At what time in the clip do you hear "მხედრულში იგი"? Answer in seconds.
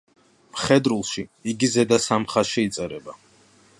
0.55-1.69